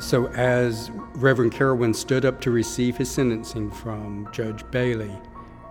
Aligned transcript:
So, 0.00 0.28
as 0.28 0.90
Reverend 1.14 1.52
Carawan 1.52 1.94
stood 1.94 2.24
up 2.24 2.40
to 2.42 2.50
receive 2.52 2.96
his 2.96 3.10
sentencing 3.10 3.70
from 3.70 4.28
Judge 4.32 4.62
Bailey, 4.70 5.12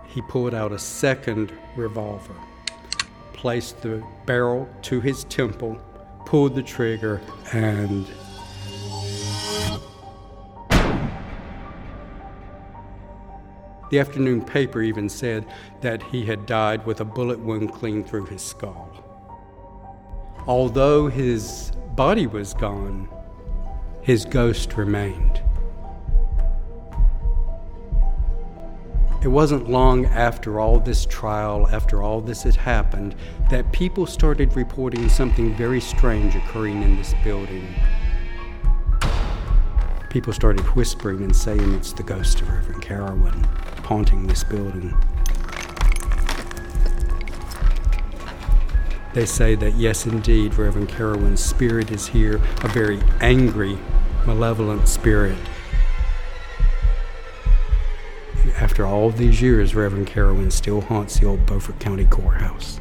he 0.06 0.20
pulled 0.22 0.54
out 0.54 0.70
a 0.70 0.78
second 0.78 1.52
revolver, 1.76 2.34
placed 3.32 3.80
the 3.80 4.04
barrel 4.26 4.68
to 4.82 5.00
his 5.00 5.24
temple, 5.24 5.80
pulled 6.26 6.54
the 6.54 6.62
trigger, 6.62 7.22
and 7.52 8.06
The 13.90 13.98
afternoon 13.98 14.42
paper 14.42 14.82
even 14.82 15.08
said 15.08 15.46
that 15.80 16.02
he 16.02 16.26
had 16.26 16.44
died 16.44 16.84
with 16.84 17.00
a 17.00 17.06
bullet 17.06 17.38
wound 17.38 17.72
clean 17.72 18.04
through 18.04 18.26
his 18.26 18.42
skull. 18.42 18.92
Although 20.46 21.08
his 21.08 21.72
body 21.94 22.26
was 22.26 22.52
gone, 22.52 23.08
his 24.08 24.24
ghost 24.24 24.78
remained. 24.78 25.42
It 29.22 29.28
wasn't 29.28 29.68
long 29.68 30.06
after 30.06 30.58
all 30.58 30.80
this 30.80 31.04
trial, 31.04 31.68
after 31.70 32.02
all 32.02 32.22
this 32.22 32.42
had 32.44 32.56
happened, 32.56 33.14
that 33.50 33.70
people 33.70 34.06
started 34.06 34.56
reporting 34.56 35.10
something 35.10 35.54
very 35.56 35.78
strange 35.78 36.34
occurring 36.34 36.82
in 36.82 36.96
this 36.96 37.12
building. 37.22 37.68
People 40.08 40.32
started 40.32 40.64
whispering 40.74 41.22
and 41.22 41.36
saying 41.36 41.74
it's 41.74 41.92
the 41.92 42.02
ghost 42.02 42.40
of 42.40 42.48
Reverend 42.48 42.82
Carawan 42.82 43.44
haunting 43.84 44.26
this 44.26 44.42
building. 44.42 44.96
They 49.12 49.26
say 49.26 49.54
that 49.56 49.74
yes, 49.74 50.06
indeed, 50.06 50.54
Reverend 50.54 50.88
Carawan's 50.88 51.44
spirit 51.44 51.90
is 51.90 52.06
here, 52.06 52.40
a 52.62 52.68
very 52.68 53.00
angry, 53.20 53.78
malevolent 54.28 54.86
spirit. 54.86 55.38
After 58.58 58.84
all 58.84 59.08
these 59.08 59.40
years, 59.40 59.74
Reverend 59.74 60.06
Carawan 60.06 60.52
still 60.52 60.82
haunts 60.82 61.18
the 61.18 61.24
old 61.24 61.46
Beaufort 61.46 61.80
County 61.80 62.04
Courthouse. 62.04 62.78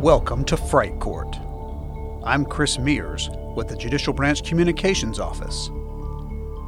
Welcome 0.00 0.42
to 0.46 0.56
Fright 0.56 0.98
Court. 0.98 1.36
I'm 2.24 2.46
Chris 2.46 2.78
Mears 2.78 3.28
with 3.54 3.68
the 3.68 3.76
Judicial 3.76 4.14
Branch 4.14 4.42
Communications 4.42 5.20
Office. 5.20 5.68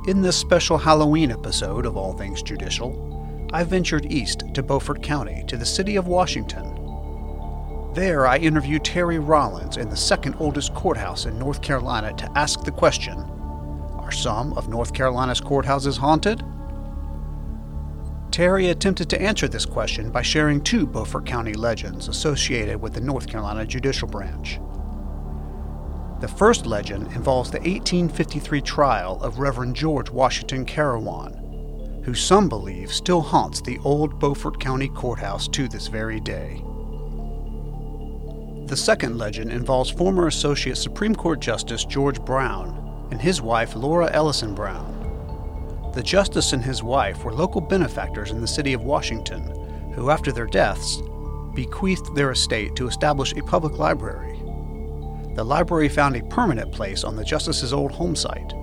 In 0.06 0.20
this 0.20 0.36
special 0.36 0.76
Halloween 0.76 1.30
episode 1.30 1.86
of 1.86 1.96
All 1.96 2.12
Things 2.12 2.42
Judicial, 2.42 3.07
I 3.50 3.64
ventured 3.64 4.12
east 4.12 4.44
to 4.52 4.62
Beaufort 4.62 5.02
County 5.02 5.42
to 5.46 5.56
the 5.56 5.64
city 5.64 5.96
of 5.96 6.06
Washington. 6.06 6.74
There, 7.94 8.26
I 8.26 8.36
interviewed 8.36 8.84
Terry 8.84 9.18
Rollins 9.18 9.78
in 9.78 9.88
the 9.88 9.96
second 9.96 10.36
oldest 10.38 10.74
courthouse 10.74 11.24
in 11.24 11.38
North 11.38 11.62
Carolina 11.62 12.12
to 12.12 12.38
ask 12.38 12.62
the 12.62 12.70
question 12.70 13.18
Are 13.94 14.12
some 14.12 14.52
of 14.52 14.68
North 14.68 14.92
Carolina's 14.92 15.40
courthouses 15.40 15.96
haunted? 15.96 16.44
Terry 18.30 18.68
attempted 18.68 19.08
to 19.10 19.20
answer 19.20 19.48
this 19.48 19.64
question 19.64 20.10
by 20.10 20.20
sharing 20.20 20.60
two 20.60 20.86
Beaufort 20.86 21.24
County 21.24 21.54
legends 21.54 22.08
associated 22.08 22.82
with 22.82 22.92
the 22.92 23.00
North 23.00 23.26
Carolina 23.26 23.64
Judicial 23.64 24.08
Branch. 24.08 24.60
The 26.20 26.28
first 26.28 26.66
legend 26.66 27.12
involves 27.14 27.50
the 27.50 27.60
1853 27.60 28.60
trial 28.60 29.18
of 29.22 29.38
Reverend 29.38 29.74
George 29.74 30.10
Washington 30.10 30.66
Carawan, 30.66 31.47
who 32.08 32.14
some 32.14 32.48
believe 32.48 32.90
still 32.90 33.20
haunts 33.20 33.60
the 33.60 33.78
old 33.84 34.18
Beaufort 34.18 34.58
County 34.58 34.88
Courthouse 34.88 35.46
to 35.48 35.68
this 35.68 35.88
very 35.88 36.20
day. 36.20 36.64
The 38.64 38.78
second 38.78 39.18
legend 39.18 39.52
involves 39.52 39.90
former 39.90 40.26
Associate 40.26 40.74
Supreme 40.74 41.14
Court 41.14 41.38
Justice 41.38 41.84
George 41.84 42.18
Brown 42.22 43.08
and 43.10 43.20
his 43.20 43.42
wife 43.42 43.76
Laura 43.76 44.10
Ellison 44.10 44.54
Brown. 44.54 45.90
The 45.92 46.02
justice 46.02 46.54
and 46.54 46.64
his 46.64 46.82
wife 46.82 47.24
were 47.24 47.34
local 47.34 47.60
benefactors 47.60 48.30
in 48.30 48.40
the 48.40 48.46
city 48.46 48.72
of 48.72 48.84
Washington, 48.84 49.42
who, 49.92 50.08
after 50.08 50.32
their 50.32 50.46
deaths, 50.46 51.02
bequeathed 51.54 52.14
their 52.14 52.30
estate 52.30 52.74
to 52.76 52.88
establish 52.88 53.34
a 53.34 53.42
public 53.42 53.76
library 53.76 54.42
the 55.34 55.44
library 55.44 55.88
found 55.88 56.16
a 56.16 56.24
permanent 56.24 56.72
place 56.72 57.04
on 57.04 57.14
the 57.14 57.22
Justice's 57.22 57.72
old 57.72 57.92
home 57.92 58.16
site. 58.16 58.54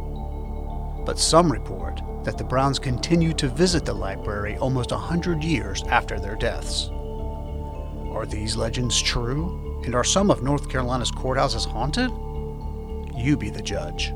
But 1.05 1.17
some 1.17 1.49
report 1.49 2.01
that 2.25 2.37
the 2.37 2.43
Browns 2.43 2.79
continued 2.79 3.37
to 3.37 3.47
visit 3.47 3.85
the 3.85 3.93
library 3.93 4.57
almost 4.57 4.91
a 4.91 4.97
hundred 4.97 5.43
years 5.43 5.83
after 5.83 6.19
their 6.19 6.35
deaths. 6.35 6.89
Are 8.11 8.25
these 8.25 8.57
legends 8.57 9.01
true? 9.01 9.81
And 9.85 9.93
are 9.93 10.03
some 10.03 10.31
of 10.31 10.41
North 10.41 10.69
Carolina's 10.69 11.11
courthouses 11.11 11.65
haunted? 11.65 12.11
You 13.15 13.37
be 13.37 13.49
the 13.49 13.61
judge. 13.61 14.11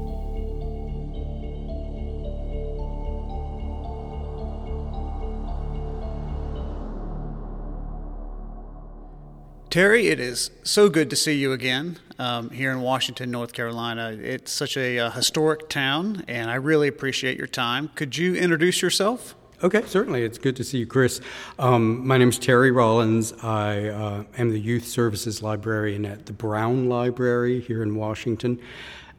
Terry, 9.69 10.07
it 10.07 10.19
is 10.19 10.49
so 10.63 10.89
good 10.89 11.11
to 11.11 11.15
see 11.15 11.33
you 11.33 11.51
again 11.51 11.99
um, 12.17 12.49
here 12.49 12.71
in 12.71 12.81
Washington, 12.81 13.29
North 13.29 13.53
Carolina. 13.53 14.17
It's 14.19 14.51
such 14.51 14.75
a, 14.75 14.97
a, 14.97 15.05
uh, 15.05 15.11
historic 15.11 15.69
town, 15.69 16.25
and 16.27 16.49
I 16.49 16.55
really 16.55 16.87
appreciate 16.87 17.37
your 17.37 17.45
time. 17.45 17.89
Could 17.93 18.17
you 18.17 18.33
introduce 18.33 18.81
yourself? 18.81 19.35
Okay, 19.61 19.83
certainly. 19.85 20.23
It's 20.23 20.39
good 20.39 20.55
to 20.55 20.63
see 20.63 20.79
you, 20.79 20.87
Chris. 20.87 21.21
Um, 21.59 22.07
my 22.07 22.17
name 22.17 22.29
is 22.29 22.39
Terry 22.39 22.71
Rollins. 22.71 23.31
I 23.43 23.89
uh, 23.89 24.23
am 24.39 24.49
the 24.49 24.59
Youth 24.59 24.87
Services 24.87 25.43
Librarian 25.43 26.03
at 26.03 26.25
the 26.25 26.33
Brown 26.33 26.89
Library 26.89 27.59
here 27.59 27.83
in 27.83 27.93
Washington. 27.93 28.59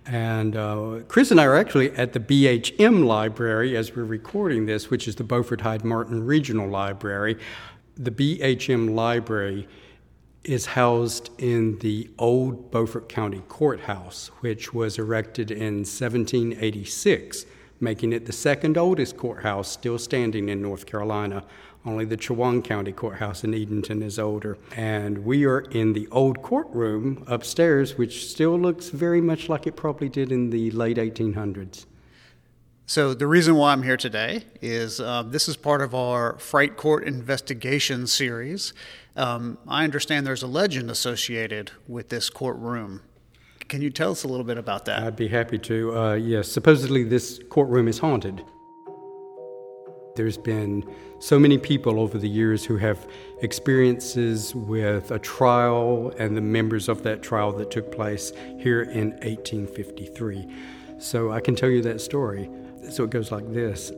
And 0.07 0.57
uh, 0.57 1.01
Chris 1.07 1.31
and 1.31 1.41
I 1.41 1.45
are 1.45 1.57
actually 1.57 1.93
at 1.93 2.13
the 2.13 2.21
BHM 2.21 3.07
Library 3.07 3.77
as 3.77 3.95
we're 3.95 4.03
recording 4.03 4.67
this, 4.67 4.91
which 4.91 5.07
is 5.07 5.15
the 5.15 5.23
Beaufort 5.23 5.61
Hyde 5.61 5.85
Martin 5.85 6.25
Regional 6.25 6.69
Library. 6.69 7.39
The 7.97 8.11
BHM 8.11 8.97
Library 8.97 9.69
is 10.45 10.67
housed 10.67 11.31
in 11.39 11.79
the 11.79 12.09
old 12.19 12.71
Beaufort 12.71 13.09
County 13.09 13.43
Courthouse, 13.49 14.29
which 14.41 14.73
was 14.73 14.99
erected 14.99 15.51
in 15.51 15.79
1786, 15.79 17.45
making 17.79 18.13
it 18.13 18.27
the 18.27 18.33
second 18.33 18.79
oldest 18.79 19.17
courthouse 19.17 19.71
still 19.71 19.99
standing 19.99 20.49
in 20.49 20.63
North 20.63 20.87
Carolina. 20.87 21.45
Only 21.85 22.05
the 22.05 22.17
Chowan 22.17 22.63
County 22.63 22.93
Courthouse 22.93 23.43
in 23.45 23.55
Edenton 23.55 24.03
is 24.03 24.19
older. 24.19 24.59
And 24.77 25.25
we 25.25 25.45
are 25.47 25.61
in 25.61 25.93
the 25.93 26.09
old 26.09 26.43
courtroom 26.43 27.25
upstairs, 27.27 27.97
which 27.97 28.29
still 28.29 28.59
looks 28.59 28.91
very 28.91 29.21
much 29.21 29.49
like 29.49 29.67
it 29.67 29.77
probably 29.77 30.09
did 30.09 30.33
in 30.33 30.51
the 30.51 30.71
late 30.73 30.99
1800s. 30.99 31.87
So, 32.91 33.15
the 33.15 33.29
reason 33.29 33.55
why 33.55 33.71
I'm 33.71 33.85
here 33.85 33.97
today 33.97 34.43
is 34.61 34.99
uh, 34.99 35.23
this 35.23 35.49
is 35.49 35.57
part 35.57 35.81
of 35.81 35.95
our 35.95 36.37
Fright 36.41 36.77
Court 36.77 37.05
investigation 37.05 38.09
series. 38.09 38.73
Um, 39.15 39.59
I 39.69 39.85
understand 39.85 40.27
there's 40.27 40.43
a 40.43 40.49
legend 40.49 40.91
associated 40.91 41.71
with 41.87 42.09
this 42.09 42.29
courtroom. 42.29 43.03
Can 43.69 43.81
you 43.81 43.91
tell 43.91 44.11
us 44.11 44.25
a 44.25 44.27
little 44.27 44.43
bit 44.43 44.59
about 44.59 44.87
that? 44.87 45.05
I'd 45.05 45.15
be 45.15 45.29
happy 45.29 45.57
to. 45.59 45.97
Uh, 45.97 46.15
yes, 46.15 46.51
supposedly 46.51 47.05
this 47.05 47.39
courtroom 47.49 47.87
is 47.87 48.01
haunted. 48.01 48.45
There's 50.17 50.37
been 50.37 50.85
so 51.21 51.39
many 51.39 51.59
people 51.59 52.01
over 52.01 52.19
the 52.19 52.29
years 52.29 52.65
who 52.65 52.77
have 52.79 53.07
experiences 53.43 54.53
with 54.53 55.13
a 55.13 55.21
trial 55.21 56.13
and 56.19 56.37
the 56.37 56.41
members 56.41 56.89
of 56.89 57.05
that 57.05 57.23
trial 57.23 57.53
that 57.53 57.71
took 57.71 57.93
place 57.93 58.33
here 58.59 58.83
in 58.83 59.13
1853. 59.21 60.49
So 60.99 61.31
I 61.31 61.41
can 61.41 61.55
tell 61.55 61.71
you 61.71 61.83
that 61.83 62.01
story. 62.01 62.51
So 62.89 63.05
it 63.05 63.11
goes 63.11 63.31
like 63.31 63.53
this 63.53 63.93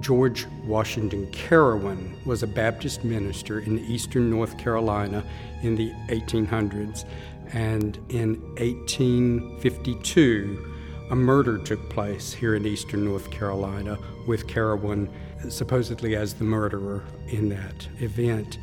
George 0.00 0.46
Washington 0.64 1.26
Carawan 1.32 2.24
was 2.26 2.42
a 2.42 2.46
Baptist 2.46 3.04
minister 3.04 3.60
in 3.60 3.78
eastern 3.86 4.30
North 4.30 4.58
Carolina 4.58 5.24
in 5.62 5.74
the 5.74 5.90
1800s, 6.08 7.06
and 7.52 7.96
in 8.10 8.38
1852, 8.56 10.72
a 11.10 11.16
murder 11.16 11.58
took 11.58 11.88
place 11.88 12.32
here 12.32 12.56
in 12.56 12.66
eastern 12.66 13.04
North 13.04 13.30
Carolina 13.30 13.96
with 14.26 14.48
Carawan 14.48 15.08
supposedly 15.48 16.16
as 16.16 16.34
the 16.34 16.44
murderer 16.44 17.04
in 17.28 17.48
that 17.48 17.88
event. 18.00 18.58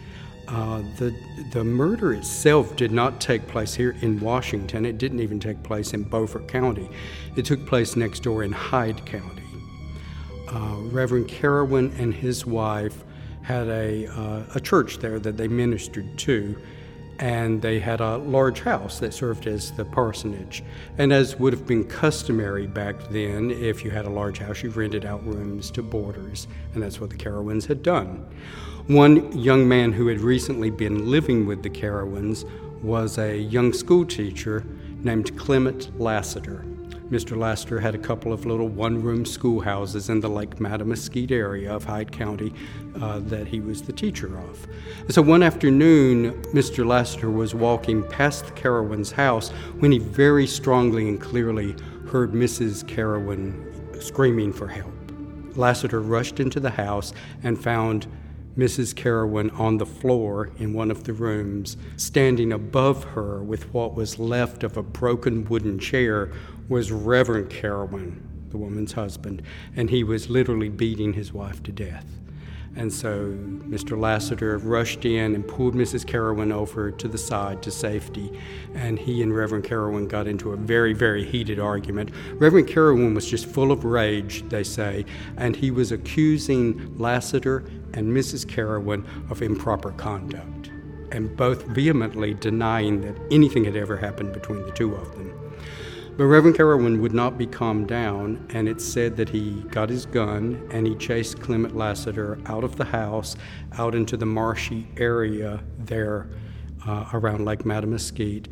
Uh, 0.49 0.81
the, 0.97 1.15
the 1.53 1.63
murder 1.63 2.13
itself 2.13 2.75
did 2.75 2.91
not 2.91 3.21
take 3.21 3.47
place 3.47 3.73
here 3.73 3.95
in 4.01 4.19
Washington. 4.19 4.85
It 4.85 4.97
didn't 4.97 5.21
even 5.21 5.39
take 5.39 5.63
place 5.63 5.93
in 5.93 6.03
Beaufort 6.03 6.49
County. 6.49 6.89
It 7.37 7.45
took 7.45 7.65
place 7.65 7.95
next 7.95 8.23
door 8.23 8.43
in 8.43 8.51
Hyde 8.51 9.05
County 9.05 9.42
uh, 10.53 10.75
Reverend 10.91 11.27
Carawan 11.27 11.97
and 11.99 12.13
his 12.13 12.45
wife 12.45 13.03
had 13.41 13.67
a, 13.67 14.07
uh, 14.07 14.43
a 14.55 14.59
church 14.59 14.99
there 14.99 15.19
that 15.19 15.35
they 15.35 15.47
ministered 15.47 16.17
to, 16.19 16.55
and 17.19 17.61
they 17.61 17.79
had 17.79 18.01
a 18.01 18.17
large 18.17 18.61
house 18.61 18.99
that 18.99 19.13
served 19.13 19.47
as 19.47 19.71
the 19.71 19.85
parsonage. 19.85 20.63
And 20.97 21.11
as 21.11 21.37
would 21.37 21.53
have 21.53 21.67
been 21.67 21.83
customary 21.83 22.67
back 22.67 22.95
then, 23.09 23.51
if 23.51 23.83
you 23.83 23.91
had 23.91 24.05
a 24.05 24.09
large 24.09 24.39
house, 24.39 24.63
you 24.63 24.69
rented 24.69 25.05
out 25.05 25.25
rooms 25.25 25.69
to 25.71 25.83
boarders, 25.83 26.47
and 26.73 26.81
that's 26.81 26.99
what 27.01 27.09
the 27.09 27.17
Carawans 27.17 27.65
had 27.65 27.83
done. 27.83 28.25
One 28.87 29.37
young 29.37 29.67
man 29.67 29.93
who 29.93 30.07
had 30.07 30.19
recently 30.21 30.69
been 30.69 31.09
living 31.09 31.45
with 31.45 31.63
the 31.63 31.69
Carawans 31.69 32.45
was 32.81 33.17
a 33.17 33.37
young 33.37 33.71
schoolteacher 33.71 34.65
named 35.03 35.37
Clement 35.37 35.97
Lassiter. 35.99 36.65
Mr. 37.09 37.37
Lassiter 37.37 37.79
had 37.79 37.93
a 37.95 37.97
couple 37.97 38.31
of 38.31 38.45
little 38.45 38.67
one 38.67 39.01
room 39.01 39.25
schoolhouses 39.25 40.09
in 40.09 40.19
the 40.19 40.29
Lake 40.29 40.55
Mattamuskeet 40.55 41.31
area 41.31 41.73
of 41.73 41.83
Hyde 41.83 42.11
County 42.11 42.53
uh, 43.01 43.19
that 43.19 43.47
he 43.47 43.59
was 43.59 43.81
the 43.81 43.93
teacher 43.93 44.37
of. 44.37 44.67
So 45.09 45.21
one 45.21 45.43
afternoon, 45.43 46.41
Mr. 46.53 46.85
Lassiter 46.85 47.29
was 47.29 47.53
walking 47.53 48.03
past 48.03 48.45
the 48.45 48.51
Carawans' 48.53 49.11
house 49.11 49.49
when 49.79 49.91
he 49.91 49.99
very 49.99 50.47
strongly 50.47 51.07
and 51.09 51.19
clearly 51.19 51.75
heard 52.07 52.31
Mrs. 52.31 52.83
Carawan 52.85 54.01
screaming 54.01 54.53
for 54.53 54.67
help. 54.67 54.93
Lassiter 55.55 56.01
rushed 56.01 56.39
into 56.39 56.59
the 56.59 56.71
house 56.71 57.13
and 57.43 57.61
found 57.61 58.07
Mrs. 58.57 58.93
Carawan 58.93 59.57
on 59.59 59.77
the 59.77 59.85
floor 59.85 60.51
in 60.59 60.73
one 60.73 60.91
of 60.91 61.05
the 61.05 61.13
rooms. 61.13 61.75
Standing 61.97 62.53
above 62.53 63.03
her 63.03 63.41
with 63.41 63.73
what 63.73 63.95
was 63.95 64.19
left 64.19 64.63
of 64.63 64.77
a 64.77 64.83
broken 64.83 65.45
wooden 65.45 65.79
chair 65.79 66.31
was 66.73 66.91
Reverend 66.91 67.51
Carawan, 67.51 68.19
the 68.49 68.57
woman's 68.57 68.93
husband, 68.93 69.43
and 69.75 69.91
he 69.91 70.03
was 70.03 70.27
literally 70.27 70.69
beating 70.69 71.13
his 71.13 71.31
wife 71.31 71.61
to 71.61 71.71
death. 71.71 72.07
And 72.75 72.91
so 72.91 73.27
Mr. 73.69 73.95
Lassiter 73.95 74.57
rushed 74.57 75.05
in 75.05 75.35
and 75.35 75.47
pulled 75.47 75.75
Mrs. 75.75 76.03
Carawan 76.03 76.51
over 76.51 76.89
to 76.89 77.07
the 77.07 77.17
side 77.19 77.61
to 77.61 77.69
safety. 77.69 78.39
And 78.73 78.97
he 78.97 79.21
and 79.21 79.35
Reverend 79.35 79.65
Carawan 79.65 80.07
got 80.07 80.25
into 80.25 80.53
a 80.53 80.57
very, 80.57 80.93
very 80.93 81.23
heated 81.23 81.59
argument. 81.59 82.09
Reverend 82.37 82.67
Carawan 82.67 83.13
was 83.13 83.29
just 83.29 83.45
full 83.45 83.71
of 83.71 83.85
rage, 83.85 84.43
they 84.49 84.63
say, 84.63 85.05
and 85.37 85.55
he 85.55 85.69
was 85.69 85.91
accusing 85.91 86.97
Lassiter 86.97 87.65
and 87.93 88.07
Mrs. 88.07 88.47
Carawan 88.47 89.05
of 89.29 89.43
improper 89.43 89.91
conduct, 89.91 90.71
and 91.11 91.37
both 91.37 91.67
vehemently 91.67 92.33
denying 92.33 93.01
that 93.01 93.15
anything 93.29 93.63
had 93.63 93.75
ever 93.75 93.95
happened 93.95 94.33
between 94.33 94.63
the 94.63 94.71
two 94.71 94.95
of 94.95 95.11
them. 95.11 95.42
But 96.15 96.25
Reverend 96.25 96.55
Carawan 96.55 97.01
would 97.01 97.13
not 97.13 97.39
be 97.39 97.47
calmed 97.47 97.87
down, 97.87 98.45
and 98.51 98.69
it's 98.69 98.85
said 98.85 99.17
that 99.17 99.29
he 99.29 99.63
got 99.71 99.89
his 99.89 100.05
gun 100.05 100.67
and 100.71 100.85
he 100.85 100.93
chased 100.95 101.39
Clement 101.39 101.75
Lassiter 101.75 102.37
out 102.45 102.63
of 102.63 102.75
the 102.75 102.85
house, 102.85 103.35
out 103.79 103.95
into 103.95 104.15
the 104.15 104.25
marshy 104.27 104.87
area 104.97 105.63
there 105.79 106.29
uh, 106.85 107.09
around 107.13 107.45
Lake 107.45 107.63
Mattamuskeet. 107.63 108.45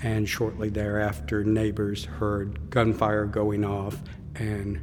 And 0.00 0.28
shortly 0.28 0.68
thereafter, 0.68 1.42
neighbors 1.42 2.04
heard 2.04 2.70
gunfire 2.70 3.24
going 3.24 3.64
off, 3.64 3.98
and 4.36 4.78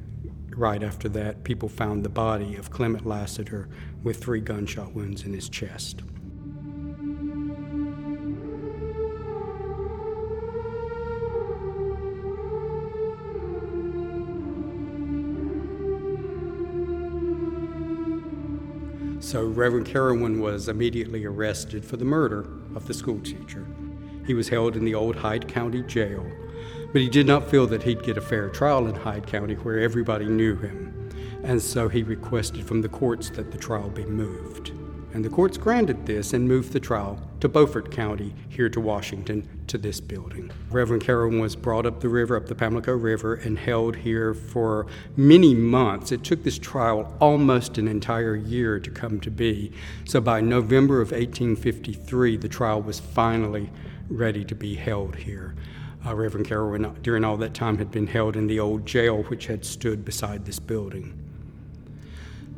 right 0.58 0.84
after 0.84 1.08
that, 1.10 1.46
people 1.46 1.70
found 1.70 2.04
the 2.04 2.10
body 2.10 2.58
of 2.58 2.70
Clement 2.70 3.06
Lassiter 3.06 3.70
with 4.04 4.22
three 4.22 4.42
gunshot 4.42 4.94
wounds 4.94 5.24
in 5.24 5.34
his 5.34 5.48
chest. 5.48 6.02
So 19.26 19.44
Reverend 19.44 19.88
Carawan 19.88 20.40
was 20.40 20.70
immediately 20.70 21.26
arrested 21.26 21.84
for 21.84 21.98
the 21.98 22.06
murder 22.06 22.42
of 22.76 22.86
the 22.86 22.94
schoolteacher. 22.94 23.66
He 24.28 24.36
was 24.36 24.50
held 24.50 24.76
in 24.76 24.86
the 24.86 24.94
old 24.94 25.16
Hyde 25.16 25.48
County 25.48 25.82
jail, 25.82 26.24
but 26.94 27.02
he 27.02 27.10
did 27.10 27.26
not 27.26 27.50
feel 27.50 27.66
that 27.66 27.82
he'd 27.82 28.04
get 28.04 28.20
a 28.20 28.22
fair 28.22 28.50
trial 28.50 28.86
in 28.86 28.94
Hyde 28.94 29.26
County 29.26 29.56
where 29.56 29.80
everybody 29.80 30.26
knew 30.26 30.56
him. 30.56 31.10
And 31.44 31.60
so 31.60 31.90
he 31.90 32.04
requested 32.04 32.68
from 32.68 32.84
the 32.84 32.88
courts 32.88 33.32
that 33.32 33.52
the 33.52 33.58
trial 33.58 33.90
be 33.90 34.06
moved 34.06 34.74
and 35.16 35.24
the 35.24 35.30
courts 35.30 35.58
granted 35.58 36.06
this 36.06 36.34
and 36.34 36.46
moved 36.46 36.74
the 36.74 36.80
trial 36.80 37.18
to 37.40 37.48
Beaufort 37.48 37.90
County, 37.90 38.34
here 38.50 38.68
to 38.68 38.82
Washington, 38.82 39.48
to 39.68 39.78
this 39.78 40.02
building. 40.02 40.52
Reverend 40.70 41.06
Carawan 41.06 41.40
was 41.40 41.56
brought 41.56 41.86
up 41.86 42.02
the 42.02 42.10
river, 42.10 42.36
up 42.36 42.48
the 42.48 42.54
Pamlico 42.54 42.92
River, 42.92 43.36
and 43.36 43.58
held 43.58 43.96
here 43.96 44.34
for 44.34 44.88
many 45.16 45.56
months. 45.56 46.12
It 46.12 46.26
took 46.26 46.44
this 46.44 46.60
trial 46.60 47.16
almost 47.22 47.78
an 47.78 47.88
entire 47.88 48.36
year 48.36 48.78
to 48.78 48.92
come 48.92 49.22
to 49.22 49.32
be. 49.32 49.72
So 50.04 50.20
by 50.20 50.42
November 50.42 51.00
of 51.00 51.12
1853, 51.12 52.36
the 52.36 52.50
trial 52.50 52.82
was 52.82 53.00
finally 53.00 53.70
ready 54.10 54.44
to 54.44 54.54
be 54.54 54.76
held 54.76 55.16
here. 55.16 55.56
Uh, 56.06 56.14
Reverend 56.14 56.46
Carawan, 56.46 57.02
during 57.04 57.24
all 57.24 57.38
that 57.38 57.54
time, 57.54 57.78
had 57.78 57.90
been 57.90 58.08
held 58.08 58.36
in 58.36 58.48
the 58.48 58.60
old 58.60 58.86
jail 58.86 59.24
which 59.24 59.48
had 59.48 59.64
stood 59.64 60.04
beside 60.04 60.44
this 60.44 60.60
building. 60.60 61.25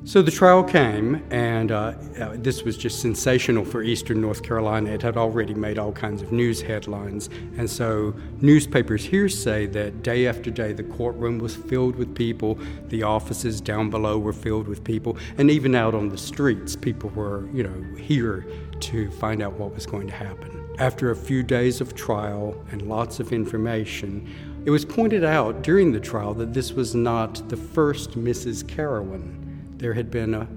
So 0.08 0.22
the 0.22 0.32
trial 0.32 0.64
came, 0.64 1.22
and 1.32 1.70
uh, 1.70 1.94
uh, 2.18 2.36
this 2.36 2.64
was 2.64 2.78
just 2.78 3.02
sensational 3.02 3.66
for 3.66 3.84
Eastern 3.84 4.22
North 4.22 4.42
Carolina. 4.42 4.92
It 4.92 5.02
had 5.02 5.18
already 5.18 5.54
made 5.54 5.78
all 5.78 5.92
kinds 5.92 6.22
of 6.22 6.32
news 6.32 6.62
headlines. 6.62 7.30
And 7.58 7.70
so 7.70 8.16
newspapers 8.40 9.04
here 9.04 9.28
say 9.28 9.66
that 9.66 10.04
day 10.04 10.26
after 10.26 10.50
day 10.50 10.72
the 10.72 10.84
courtroom 10.84 11.40
was 11.40 11.58
filled 11.58 11.98
with 11.98 12.16
people, 12.16 12.58
the 12.88 13.04
offices 13.04 13.60
down 13.60 13.90
below 13.90 14.18
were 14.18 14.32
filled 14.32 14.70
with 14.70 14.82
people, 14.82 15.18
and 15.38 15.52
even 15.52 15.76
out 15.76 15.94
on 15.94 16.08
the 16.08 16.18
streets, 16.18 16.74
people 16.74 17.10
were, 17.10 17.46
you 17.52 17.64
know, 17.64 17.98
here 17.98 18.46
to 18.80 19.12
find 19.12 19.42
out 19.42 19.60
what 19.60 19.76
was 19.76 19.86
going 19.86 20.08
to 20.08 20.16
happen. 20.16 20.74
After 20.80 21.12
a 21.12 21.18
few 21.18 21.44
days 21.44 21.82
of 21.82 21.96
trial 21.96 22.56
and 22.72 22.84
lots 22.84 23.20
of 23.20 23.34
information, 23.34 24.26
it 24.64 24.70
was 24.70 24.86
pointed 24.86 25.26
out 25.26 25.64
during 25.64 25.92
the 25.92 26.00
trial 26.00 26.34
that 26.36 26.54
this 26.54 26.72
was 26.72 26.96
not 26.96 27.50
the 27.50 27.58
first 27.58 28.12
Mrs. 28.12 28.64
Carawan 28.64 29.37
there 29.78 29.94
had 29.94 30.10
been 30.10 30.34
a, 30.34 30.48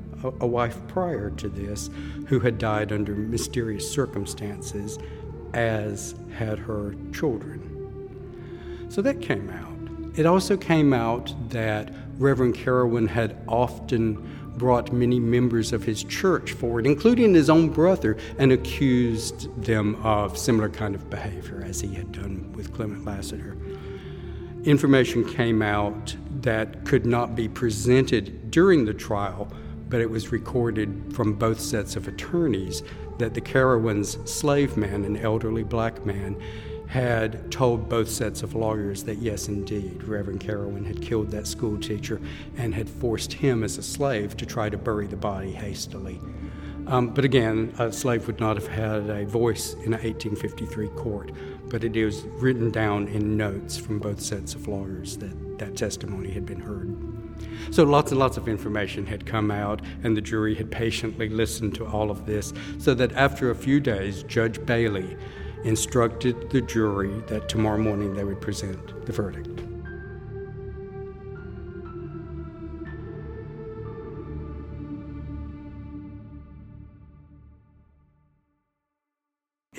a, 0.41 0.47
wife 0.47 0.79
prior 0.89 1.31
to 1.31 1.49
this 1.49 1.91
who 2.27 2.41
had 2.41 2.59
died 2.59 2.93
under 2.93 3.15
mysterious 3.15 3.91
circumstances, 3.91 4.99
as 5.53 6.15
had 6.37 6.59
her 6.59 6.95
children. 7.13 8.87
So 8.89 9.03
that 9.03 9.21
came 9.21 9.51
out. 9.51 10.19
It 10.19 10.27
also 10.27 10.57
came 10.57 10.93
out 10.93 11.35
that 11.51 11.93
Reverend 12.19 12.55
Carawan 12.55 13.09
had 13.09 13.37
often 13.47 14.39
brought 14.57 14.93
many 14.93 15.19
members 15.19 15.73
of 15.73 15.85
his 15.85 16.05
church 16.05 16.53
forward, 16.53 16.87
including 16.87 17.35
his 17.35 17.49
own 17.49 17.69
brother, 17.71 18.17
and 18.39 18.53
accused 18.53 19.49
them 19.65 19.95
of 20.05 20.37
similar 20.37 20.69
kind 20.69 20.95
of 20.95 21.09
behavior 21.09 21.63
as 21.65 21.81
he 21.81 21.95
had 21.95 22.13
done 22.13 22.53
with 22.53 22.73
Clement 22.75 23.05
Lassiter. 23.05 23.57
Information 24.65 25.25
came 25.25 25.63
out 25.63 26.15
that 26.43 26.85
could 26.85 27.07
not 27.07 27.35
be 27.35 27.49
presented 27.49 28.40
during 28.51 28.85
the 28.85 28.95
trial, 28.95 29.51
but 29.89 30.01
it 30.01 30.11
was 30.11 30.33
recorded 30.33 31.13
from 31.15 31.35
both 31.35 31.61
sets 31.61 31.97
of 31.97 32.09
attorneys 32.09 32.83
that 33.19 33.35
the 33.35 33.41
Carawan's 33.41 34.19
slave 34.31 34.77
man, 34.77 35.05
an 35.05 35.17
elderly 35.17 35.63
black 35.63 36.05
man, 36.07 36.41
had 36.87 37.53
told 37.53 37.89
both 37.89 38.09
sets 38.09 38.43
of 38.43 38.55
lawyers 38.55 39.05
that 39.05 39.19
yes, 39.19 39.47
indeed, 39.47 40.03
Reverend 40.03 40.41
Carawan 40.41 40.85
had 40.85 41.01
killed 41.01 41.31
that 41.31 41.47
school 41.47 41.79
teacher 41.79 42.21
and 42.57 42.75
had 42.75 42.89
forced 42.89 43.33
him 43.33 43.63
as 43.63 43.79
a 43.79 43.83
slave 43.83 44.37
to 44.37 44.47
try 44.47 44.69
to 44.69 44.77
bury 44.77 45.07
the 45.07 45.17
body 45.17 45.53
hastily. 45.53 46.21
Um, 46.89 47.11
but 47.11 47.25
again, 47.25 47.73
a 47.79 47.93
slave 47.93 48.27
would 48.27 48.41
not 48.41 48.57
have 48.57 48.67
had 48.67 49.09
a 49.09 49.25
voice 49.25 49.75
in 49.75 49.93
an 49.95 50.03
1853 50.03 50.89
court, 50.89 51.31
but 51.69 51.85
it 51.85 51.95
is 51.95 52.23
written 52.41 52.73
down 52.73 53.07
in 53.07 53.37
notes 53.37 53.77
from 53.77 54.01
both 54.01 54.21
sets 54.21 54.55
of 54.55 54.67
lawyers 54.67 55.17
that 55.19 55.59
that 55.61 55.77
testimony 55.77 56.33
had 56.33 56.45
been 56.45 56.61
heard. 56.61 56.97
So 57.71 57.85
lots 57.85 58.11
and 58.11 58.19
lots 58.19 58.37
of 58.37 58.49
information 58.49 59.07
had 59.07 59.27
come 59.27 59.51
out, 59.51 59.83
and 60.03 60.17
the 60.17 60.21
jury 60.21 60.55
had 60.55 60.71
patiently 60.71 61.29
listened 61.29 61.75
to 61.77 61.87
all 61.87 62.11
of 62.11 62.27
this, 62.27 62.53
so 62.79 62.95
that 62.95 63.13
after 63.13 63.51
a 63.51 63.55
few 63.55 63.81
days, 63.81 64.23
Judge 64.25 64.65
Bailey 64.65 65.17
instructed 65.65 66.51
the 66.51 66.61
jury 66.63 67.21
that 67.27 67.49
tomorrow 67.49 67.79
morning 67.79 68.15
they 68.15 68.25
would 68.25 68.41
present 68.41 69.07
the 69.07 69.13
verdict. 69.13 69.61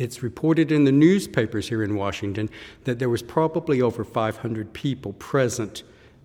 It's 0.01 0.23
reported 0.23 0.71
in 0.71 0.85
the 0.85 0.91
newspapers 0.91 1.69
here 1.69 1.83
in 1.83 1.95
Washington 1.95 2.50
that 2.85 2.97
there 2.97 3.09
was 3.09 3.21
probably 3.21 3.81
over 3.81 4.03
500 4.03 4.73
people 4.73 5.13
present 5.13 5.83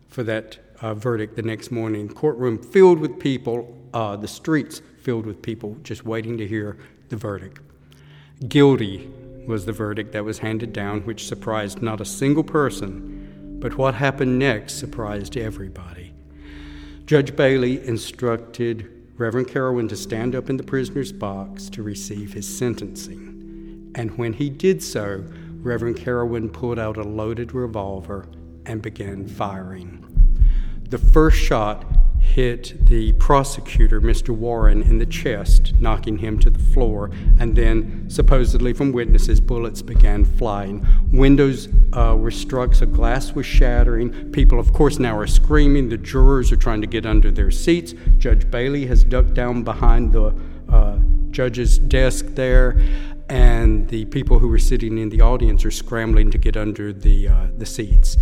for 0.08 0.22
that 0.22 0.58
uh, 0.80 0.94
verdict 0.94 1.36
the 1.36 1.42
next 1.42 1.70
morning. 1.70 2.08
Courtroom 2.08 2.58
filled 2.58 2.98
with 2.98 3.18
people, 3.18 3.76
uh, 3.94 4.16
the 4.16 4.28
streets 4.28 4.82
filled 5.00 5.26
with 5.26 5.42
people 5.42 5.76
just 5.82 6.04
waiting 6.04 6.36
to 6.38 6.46
hear 6.46 6.78
the 7.08 7.16
verdict. 7.16 7.60
Guilty 8.48 9.10
was 9.46 9.64
the 9.64 9.72
verdict 9.72 10.12
that 10.12 10.24
was 10.24 10.38
handed 10.38 10.72
down, 10.72 11.00
which 11.02 11.26
surprised 11.26 11.80
not 11.80 12.00
a 12.00 12.04
single 12.04 12.44
person, 12.44 13.58
but 13.60 13.78
what 13.78 13.94
happened 13.94 14.38
next 14.38 14.78
surprised 14.78 15.36
everybody. 15.36 16.12
Judge 17.06 17.36
Bailey 17.36 17.86
instructed 17.86 18.92
Reverend 19.16 19.48
Carawan 19.48 19.88
to 19.88 19.96
stand 19.96 20.34
up 20.34 20.50
in 20.50 20.56
the 20.56 20.64
prisoner's 20.64 21.12
box 21.12 21.70
to 21.70 21.82
receive 21.82 22.32
his 22.32 22.46
sentencing 22.46 23.36
and 23.96 24.16
when 24.18 24.34
he 24.34 24.50
did 24.50 24.82
so, 24.82 25.24
Reverend 25.62 25.96
Carawan 25.96 26.52
pulled 26.52 26.78
out 26.78 26.98
a 26.98 27.02
loaded 27.02 27.54
revolver 27.54 28.28
and 28.66 28.82
began 28.82 29.26
firing. 29.26 30.05
The 30.88 30.98
first 30.98 31.38
shot 31.38 31.84
hit 32.20 32.86
the 32.86 33.12
prosecutor, 33.12 34.00
Mr. 34.00 34.30
Warren, 34.30 34.82
in 34.82 34.98
the 34.98 35.06
chest, 35.06 35.74
knocking 35.80 36.18
him 36.18 36.38
to 36.40 36.50
the 36.50 36.58
floor. 36.58 37.10
And 37.38 37.56
then, 37.56 38.10
supposedly 38.10 38.72
from 38.72 38.92
witnesses, 38.92 39.40
bullets 39.40 39.82
began 39.82 40.24
flying. 40.24 40.86
Windows 41.12 41.68
uh, 41.92 42.16
were 42.18 42.30
struck, 42.30 42.74
so 42.74 42.86
glass 42.86 43.32
was 43.32 43.46
shattering. 43.46 44.32
People, 44.32 44.58
of 44.58 44.72
course, 44.72 44.98
now 44.98 45.16
are 45.16 45.26
screaming. 45.26 45.88
The 45.88 45.96
jurors 45.96 46.52
are 46.52 46.56
trying 46.56 46.80
to 46.82 46.86
get 46.86 47.06
under 47.06 47.30
their 47.30 47.50
seats. 47.50 47.94
Judge 48.18 48.50
Bailey 48.50 48.86
has 48.86 49.02
ducked 49.02 49.34
down 49.34 49.62
behind 49.62 50.12
the 50.12 50.34
uh, 50.68 50.98
judge's 51.30 51.78
desk 51.78 52.26
there 52.30 52.78
and 53.28 53.88
the 53.88 54.04
people 54.06 54.38
who 54.38 54.48
were 54.48 54.58
sitting 54.58 54.98
in 54.98 55.08
the 55.08 55.20
audience 55.20 55.64
are 55.64 55.70
scrambling 55.70 56.30
to 56.30 56.38
get 56.38 56.56
under 56.56 56.92
the, 56.92 57.28
uh, 57.28 57.46
the 57.56 57.66
seats. 57.66 58.16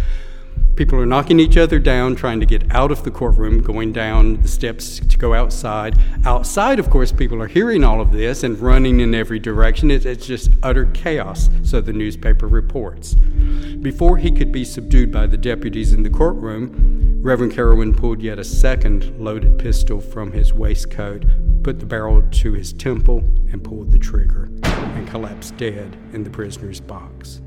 People 0.76 0.98
are 0.98 1.06
knocking 1.06 1.38
each 1.38 1.56
other 1.56 1.78
down, 1.78 2.16
trying 2.16 2.40
to 2.40 2.46
get 2.46 2.68
out 2.74 2.90
of 2.90 3.04
the 3.04 3.10
courtroom, 3.10 3.62
going 3.62 3.92
down 3.92 4.42
the 4.42 4.48
steps 4.48 4.98
to 4.98 5.16
go 5.16 5.32
outside. 5.32 5.96
Outside, 6.24 6.80
of 6.80 6.90
course, 6.90 7.12
people 7.12 7.40
are 7.40 7.46
hearing 7.46 7.84
all 7.84 8.00
of 8.00 8.10
this 8.10 8.42
and 8.42 8.58
running 8.58 8.98
in 8.98 9.14
every 9.14 9.38
direction. 9.38 9.90
it's 9.90 10.26
just 10.26 10.50
utter 10.64 10.86
chaos, 10.86 11.48
so 11.62 11.80
the 11.80 11.92
newspaper 11.92 12.48
reports. 12.48 13.14
Before 13.14 14.16
he 14.16 14.32
could 14.32 14.50
be 14.50 14.64
subdued 14.64 15.12
by 15.12 15.28
the 15.28 15.36
deputies 15.36 15.92
in 15.92 16.02
the 16.02 16.10
courtroom, 16.10 17.20
Reverend 17.22 17.52
Carawan 17.52 17.96
pulled 17.96 18.20
yet 18.20 18.40
a 18.40 18.44
second 18.44 19.18
loaded 19.18 19.58
pistol 19.58 20.00
from 20.00 20.32
his 20.32 20.52
waistcoat, 20.52 21.24
put 21.62 21.78
the 21.78 21.86
barrel 21.86 22.20
to 22.20 22.52
his 22.52 22.72
temple, 22.72 23.18
and 23.52 23.62
pulled 23.62 23.92
the 23.92 23.98
trigger, 23.98 24.50
and 24.64 25.08
collapsed 25.08 25.56
dead 25.56 25.96
in 26.12 26.24
the 26.24 26.30
prisoner's 26.30 26.80
box. 26.80 27.40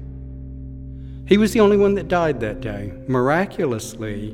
He 1.28 1.38
was 1.38 1.52
the 1.52 1.60
only 1.60 1.76
one 1.76 1.96
that 1.96 2.08
died 2.08 2.40
that 2.40 2.62
day. 2.62 2.94
Miraculously, 3.06 4.32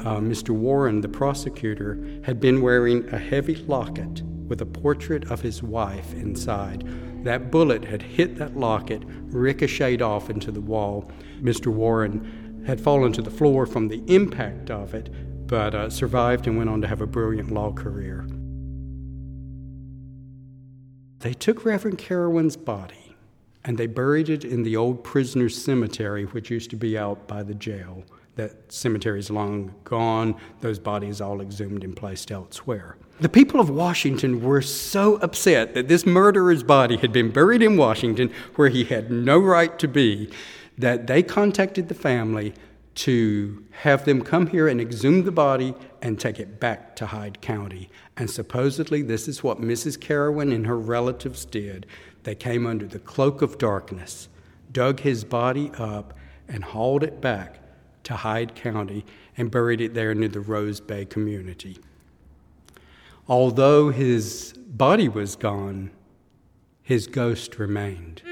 uh, 0.00 0.20
Mr. 0.20 0.50
Warren, 0.50 1.00
the 1.00 1.08
prosecutor, 1.08 1.98
had 2.24 2.40
been 2.40 2.60
wearing 2.60 3.08
a 3.08 3.18
heavy 3.18 3.54
locket 3.54 4.22
with 4.22 4.60
a 4.60 4.66
portrait 4.66 5.30
of 5.30 5.40
his 5.40 5.62
wife 5.62 6.12
inside. 6.12 6.84
That 7.24 7.50
bullet 7.50 7.86
had 7.86 8.02
hit 8.02 8.36
that 8.36 8.54
locket, 8.54 9.02
ricocheted 9.06 10.02
off 10.02 10.28
into 10.28 10.52
the 10.52 10.60
wall. 10.60 11.10
Mr. 11.40 11.68
Warren 11.68 12.62
had 12.66 12.78
fallen 12.78 13.12
to 13.14 13.22
the 13.22 13.30
floor 13.30 13.64
from 13.64 13.88
the 13.88 14.02
impact 14.08 14.70
of 14.70 14.92
it, 14.92 15.08
but 15.46 15.74
uh, 15.74 15.88
survived 15.88 16.46
and 16.46 16.58
went 16.58 16.68
on 16.68 16.82
to 16.82 16.86
have 16.86 17.00
a 17.00 17.06
brilliant 17.06 17.50
law 17.50 17.72
career. 17.72 18.26
They 21.20 21.32
took 21.32 21.64
Reverend 21.64 21.96
Carawan's 21.96 22.58
body 22.58 23.01
and 23.64 23.78
they 23.78 23.86
buried 23.86 24.28
it 24.28 24.44
in 24.44 24.62
the 24.62 24.76
old 24.76 25.04
prisoners' 25.04 25.62
cemetery, 25.62 26.24
which 26.24 26.50
used 26.50 26.70
to 26.70 26.76
be 26.76 26.98
out 26.98 27.26
by 27.28 27.42
the 27.42 27.54
jail. 27.54 28.04
That 28.36 28.72
cemetery 28.72 29.18
is 29.18 29.30
long 29.30 29.74
gone, 29.84 30.34
those 30.60 30.78
bodies 30.78 31.20
all 31.20 31.40
exhumed 31.40 31.84
and 31.84 31.94
placed 31.94 32.30
elsewhere. 32.30 32.96
The 33.20 33.28
people 33.28 33.60
of 33.60 33.68
Washington 33.70 34.42
were 34.42 34.62
so 34.62 35.16
upset 35.16 35.74
that 35.74 35.86
this 35.86 36.06
murderer's 36.06 36.62
body 36.62 36.96
had 36.96 37.12
been 37.12 37.30
buried 37.30 37.62
in 37.62 37.76
Washington, 37.76 38.32
where 38.56 38.68
he 38.68 38.84
had 38.84 39.10
no 39.10 39.38
right 39.38 39.78
to 39.78 39.86
be, 39.86 40.30
that 40.78 41.06
they 41.06 41.22
contacted 41.22 41.88
the 41.88 41.94
family 41.94 42.54
to 42.94 43.64
have 43.70 44.04
them 44.04 44.22
come 44.22 44.48
here 44.48 44.68
and 44.68 44.80
exhume 44.80 45.24
the 45.24 45.32
body 45.32 45.74
and 46.02 46.18
take 46.18 46.38
it 46.38 46.60
back 46.60 46.94
to 46.96 47.06
Hyde 47.06 47.40
County. 47.40 47.88
And 48.16 48.30
supposedly, 48.30 49.02
this 49.02 49.28
is 49.28 49.42
what 49.42 49.60
Mrs. 49.60 49.98
Carawan 49.98 50.54
and 50.54 50.66
her 50.66 50.78
relatives 50.78 51.44
did. 51.44 51.86
They 52.24 52.34
came 52.34 52.66
under 52.66 52.86
the 52.86 52.98
cloak 52.98 53.42
of 53.42 53.58
darkness, 53.58 54.28
dug 54.70 55.00
his 55.00 55.24
body 55.24 55.70
up, 55.76 56.14
and 56.48 56.64
hauled 56.64 57.02
it 57.02 57.20
back 57.20 57.58
to 58.04 58.14
Hyde 58.14 58.54
County 58.54 59.04
and 59.36 59.50
buried 59.50 59.80
it 59.80 59.94
there 59.94 60.14
near 60.14 60.28
the 60.28 60.40
Rose 60.40 60.80
Bay 60.80 61.04
community. 61.04 61.78
Although 63.28 63.90
his 63.90 64.54
body 64.56 65.08
was 65.08 65.36
gone, 65.36 65.90
his 66.82 67.06
ghost 67.06 67.58
remained. 67.58 68.22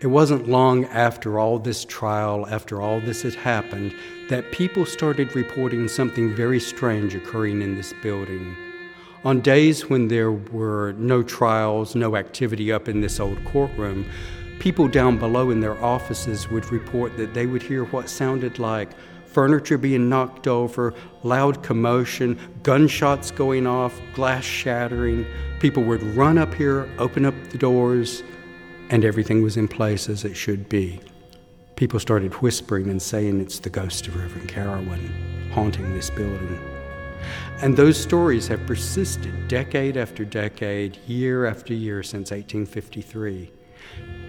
It 0.00 0.06
wasn't 0.06 0.48
long 0.48 0.86
after 0.86 1.38
all 1.38 1.58
this 1.58 1.84
trial, 1.84 2.46
after 2.46 2.80
all 2.80 3.00
this 3.00 3.20
had 3.20 3.34
happened, 3.34 3.94
that 4.30 4.50
people 4.50 4.86
started 4.86 5.36
reporting 5.36 5.88
something 5.88 6.34
very 6.34 6.58
strange 6.58 7.14
occurring 7.14 7.60
in 7.60 7.74
this 7.74 7.92
building. 8.02 8.56
On 9.24 9.42
days 9.42 9.90
when 9.90 10.08
there 10.08 10.32
were 10.32 10.94
no 10.96 11.22
trials, 11.22 11.94
no 11.94 12.16
activity 12.16 12.72
up 12.72 12.88
in 12.88 13.02
this 13.02 13.20
old 13.20 13.44
courtroom, 13.44 14.06
people 14.58 14.88
down 14.88 15.18
below 15.18 15.50
in 15.50 15.60
their 15.60 15.78
offices 15.84 16.48
would 16.48 16.72
report 16.72 17.18
that 17.18 17.34
they 17.34 17.46
would 17.46 17.62
hear 17.62 17.84
what 17.84 18.08
sounded 18.08 18.58
like 18.58 18.88
furniture 19.26 19.76
being 19.76 20.08
knocked 20.08 20.48
over, 20.48 20.94
loud 21.24 21.62
commotion, 21.62 22.38
gunshots 22.62 23.30
going 23.30 23.66
off, 23.66 24.00
glass 24.14 24.44
shattering. 24.44 25.26
People 25.60 25.84
would 25.84 26.02
run 26.16 26.38
up 26.38 26.54
here, 26.54 26.88
open 26.98 27.26
up 27.26 27.34
the 27.50 27.58
doors, 27.58 28.22
and 28.90 29.04
everything 29.04 29.42
was 29.42 29.56
in 29.56 29.68
place 29.68 30.08
as 30.08 30.24
it 30.24 30.34
should 30.34 30.68
be. 30.68 31.00
People 31.76 32.00
started 32.00 32.34
whispering 32.42 32.90
and 32.90 33.00
saying 33.00 33.40
it's 33.40 33.60
the 33.60 33.70
ghost 33.70 34.06
of 34.08 34.16
Reverend 34.16 34.48
Carawan 34.48 35.50
haunting 35.52 35.94
this 35.94 36.10
building. 36.10 36.60
And 37.62 37.76
those 37.76 37.96
stories 37.96 38.48
have 38.48 38.66
persisted 38.66 39.48
decade 39.48 39.96
after 39.96 40.24
decade, 40.24 40.96
year 41.06 41.46
after 41.46 41.72
year 41.72 42.02
since 42.02 42.30
1853. 42.30 43.52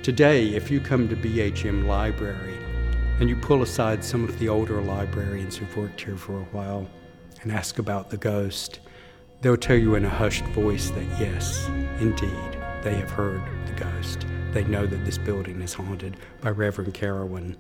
Today, 0.04 0.50
if 0.50 0.70
you 0.70 0.80
come 0.80 1.08
to 1.10 1.16
BHM 1.16 1.86
Library 1.86 2.58
and 3.20 3.30
you 3.30 3.36
pull 3.36 3.64
aside 3.64 4.04
some 4.04 4.24
of 4.24 4.38
the 4.40 4.50
older 4.50 4.82
librarians 4.82 5.58
who've 5.58 5.78
worked 5.78 6.02
here 6.02 6.18
for 6.18 6.40
a 6.40 6.46
while 6.46 6.88
and 7.42 7.52
ask 7.52 7.80
about 7.80 8.10
the 8.10 8.18
ghost, 8.18 8.80
they'll 9.42 9.58
tell 9.58 9.78
you 9.78 9.96
in 9.96 10.06
a 10.06 10.10
hushed 10.10 10.46
voice 10.46 10.90
that 10.92 11.06
yes, 11.20 11.68
indeed, 12.00 12.58
they 12.84 12.96
have 12.96 13.12
heard 13.12 13.42
the 13.66 13.74
ghost. 13.74 14.26
They 14.52 14.64
know 14.64 14.86
that 14.86 15.06
this 15.06 15.18
building 15.18 15.62
is 15.62 15.74
haunted 15.74 16.18
by 16.42 16.50
Reverend 16.50 16.94
Carawan. 16.94 17.56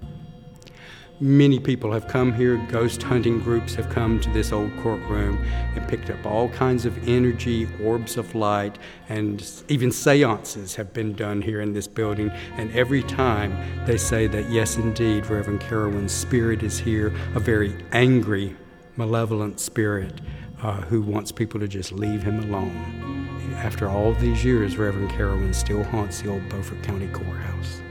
Many 1.21 1.60
people 1.60 1.91
have 1.91 2.07
come 2.07 2.33
here, 2.33 2.57
ghost 2.71 3.03
hunting 3.03 3.39
groups 3.39 3.75
have 3.75 3.89
come 3.89 4.19
to 4.21 4.29
this 4.31 4.51
old 4.51 4.75
courtroom 4.77 5.38
and 5.75 5.88
picked 5.88 6.10
up 6.10 6.25
all 6.25 6.50
kinds 6.50 6.83
of 6.83 7.07
energy, 7.07 7.67
orbs 7.83 8.17
of 8.17 8.33
light, 8.33 8.79
and 9.07 9.48
even 9.67 9.91
seances 9.91 10.74
have 10.75 10.93
been 10.93 11.13
done 11.13 11.39
here 11.39 11.62
in 11.62 11.74
this 11.74 11.88
building. 11.88 12.31
And 12.57 12.71
every 12.71 13.03
time 13.03 13.55
they 13.86 13.98
say 13.98 14.25
that, 14.27 14.50
yes, 14.50 14.77
indeed, 14.77 15.27
Reverend 15.27 15.62
Carawan's 15.62 16.12
spirit 16.12 16.63
is 16.63 16.79
here, 16.79 17.13
a 17.36 17.39
very 17.39 17.75
angry, 17.91 18.55
malevolent 18.98 19.60
spirit 19.60 20.21
uh, 20.63 20.81
who 20.81 21.03
wants 21.03 21.31
people 21.31 21.60
to 21.60 21.67
just 21.67 21.91
leave 21.91 22.24
him 22.24 22.39
alone. 22.39 23.11
After 23.55 23.89
all 23.89 24.13
these 24.13 24.43
years, 24.43 24.77
Reverend 24.77 25.12
Carawan 25.12 25.53
still 25.53 25.84
haunts 25.84 26.22
the 26.22 26.29
old 26.29 26.48
Beaufort 26.50 26.81
County 26.84 27.08
Courthouse. 27.08 27.81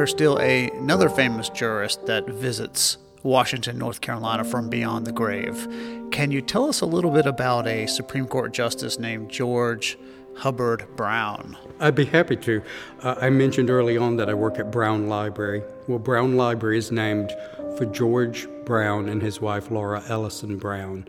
There's 0.00 0.10
still 0.12 0.38
a, 0.40 0.70
another 0.70 1.10
famous 1.10 1.50
jurist 1.50 2.06
that 2.06 2.26
visits 2.26 2.96
Washington, 3.22 3.76
North 3.76 4.00
Carolina 4.00 4.44
from 4.44 4.70
beyond 4.70 5.06
the 5.06 5.12
grave. 5.12 5.68
Can 6.10 6.30
you 6.30 6.40
tell 6.40 6.70
us 6.70 6.80
a 6.80 6.86
little 6.86 7.10
bit 7.10 7.26
about 7.26 7.66
a 7.66 7.86
Supreme 7.86 8.26
Court 8.26 8.50
justice 8.50 8.98
named 8.98 9.30
George 9.30 9.98
Hubbard 10.38 10.86
Brown? 10.96 11.58
I'd 11.80 11.96
be 11.96 12.06
happy 12.06 12.36
to. 12.36 12.62
Uh, 13.02 13.16
I 13.20 13.28
mentioned 13.28 13.68
early 13.68 13.98
on 13.98 14.16
that 14.16 14.30
I 14.30 14.32
work 14.32 14.58
at 14.58 14.70
Brown 14.70 15.06
Library. 15.06 15.62
Well, 15.86 15.98
Brown 15.98 16.34
Library 16.34 16.78
is 16.78 16.90
named 16.90 17.30
for 17.76 17.84
George 17.84 18.48
Brown 18.64 19.06
and 19.10 19.20
his 19.20 19.38
wife 19.42 19.70
Laura 19.70 20.02
Ellison 20.08 20.56
Brown. 20.56 21.06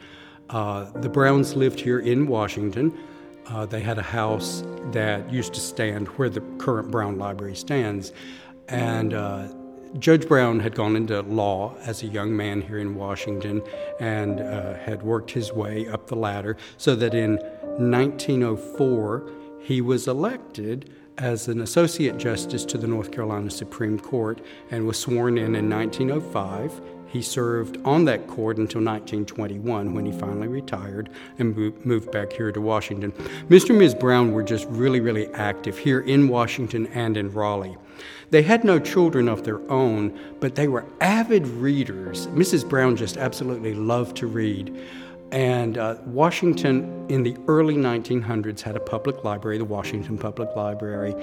Uh, 0.50 0.92
the 1.00 1.08
Browns 1.08 1.56
lived 1.56 1.80
here 1.80 2.00
in 2.00 2.28
Washington. 2.28 2.94
Uh, 3.48 3.66
they 3.66 3.80
had 3.80 3.98
a 3.98 4.04
house 4.04 4.66
that 4.92 5.32
used 5.32 5.54
to 5.54 5.62
stand 5.62 6.10
where 6.10 6.30
the 6.30 6.42
current 6.58 6.92
Brown 6.92 7.18
Library 7.18 7.56
stands. 7.56 8.12
And 8.72 9.14
uh, 9.14 9.48
Judge 10.00 10.28
Brown 10.28 10.62
had 10.62 10.74
gone 10.76 10.96
into 10.96 11.22
law 11.22 11.76
as 11.82 12.02
a 12.04 12.08
young 12.08 12.36
man 12.36 12.62
here 12.62 12.80
in 12.80 12.96
Washington 12.96 13.62
and 14.00 14.40
uh, 14.40 14.76
had 14.76 15.04
worked 15.04 15.32
his 15.32 15.52
way 15.52 15.88
up 15.88 16.08
the 16.08 16.16
ladder 16.16 16.56
so 16.78 16.96
that 16.96 17.14
in 17.14 17.36
1904 17.78 19.30
He 19.62 19.82
was 19.82 20.08
elected 20.08 20.90
as 21.18 21.48
an 21.48 21.62
Associate 21.62 22.18
Justice 22.18 22.66
to 22.66 22.78
the 22.78 22.88
North 22.88 23.12
Carolina 23.12 23.52
Supreme 23.52 24.00
Court 24.00 24.42
and 24.72 24.88
was 24.88 24.98
sworn 24.98 25.38
in 25.38 25.56
in 25.56 25.70
1905. 25.70 26.82
He 27.12 27.22
served 27.22 27.78
on 27.84 28.06
that 28.06 28.26
court 28.28 28.58
until 28.58 28.80
1921 28.80 29.94
when 29.94 30.06
he 30.06 30.14
finally 30.14 30.48
retired 30.48 31.10
and 31.40 31.54
moved 31.84 32.10
back 32.10 32.32
here 32.32 32.54
to 32.54 32.62
Washington. 32.62 33.12
Mr. 33.50 33.72
and 33.72 33.80
Ms. 33.80 33.96
Brown 33.96 34.32
were 34.32 34.44
just 34.44 34.66
really, 34.70 35.02
really 35.02 35.28
active 35.34 35.78
here 35.78 36.00
in 36.00 36.30
Washington 36.30 36.88
and 36.88 37.18
in 37.18 37.34
Raleigh. 37.34 37.76
They 38.30 38.44
had 38.44 38.64
no 38.64 38.80
children 38.80 39.28
of 39.28 39.44
their 39.44 39.60
own, 39.70 40.18
but 40.40 40.56
they 40.56 40.70
were 40.70 40.86
avid 41.02 41.46
readers. 41.48 42.28
Mrs. 42.28 42.68
Brown 42.68 42.96
just 42.96 43.18
absolutely 43.18 43.74
loved 43.74 44.16
to 44.18 44.28
read. 44.28 44.74
And 45.34 45.78
uh, 45.78 45.96
Washington 46.06 47.06
in 47.10 47.24
the 47.24 47.36
early 47.50 47.76
1900s 47.76 48.62
had 48.62 48.78
a 48.78 48.80
public 48.80 49.26
library, 49.26 49.58
the 49.58 49.66
Washington 49.66 50.18
Public 50.18 50.56
Library 50.56 51.14